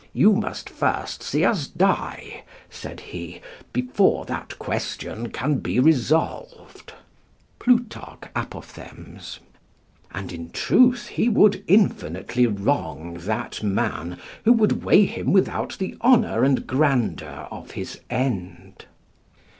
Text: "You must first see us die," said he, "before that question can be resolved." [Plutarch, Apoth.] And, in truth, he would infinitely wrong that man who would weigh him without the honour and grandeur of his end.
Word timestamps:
"You 0.13 0.33
must 0.33 0.67
first 0.67 1.21
see 1.21 1.45
us 1.45 1.67
die," 1.67 2.41
said 2.71 2.99
he, 2.99 3.39
"before 3.71 4.25
that 4.25 4.57
question 4.57 5.29
can 5.29 5.59
be 5.59 5.79
resolved." 5.79 6.93
[Plutarch, 7.59 8.27
Apoth.] 8.35 8.79
And, 10.11 10.31
in 10.33 10.49
truth, 10.49 11.09
he 11.09 11.29
would 11.29 11.63
infinitely 11.67 12.47
wrong 12.47 13.13
that 13.19 13.61
man 13.61 14.17
who 14.43 14.53
would 14.53 14.83
weigh 14.83 15.05
him 15.05 15.31
without 15.33 15.77
the 15.77 15.95
honour 16.01 16.43
and 16.43 16.65
grandeur 16.65 17.47
of 17.51 17.69
his 17.77 17.99
end. 18.09 18.85